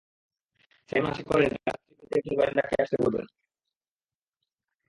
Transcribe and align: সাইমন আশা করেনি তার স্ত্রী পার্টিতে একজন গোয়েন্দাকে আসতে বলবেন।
সাইমন 0.89 1.09
আশা 1.11 1.23
করেনি 1.23 1.57
তার 1.65 1.77
স্ত্রী 1.77 1.93
পার্টিতে 1.99 2.15
একজন 2.19 2.33
গোয়েন্দাকে 2.37 2.75
আসতে 2.83 2.97
বলবেন। 3.03 3.25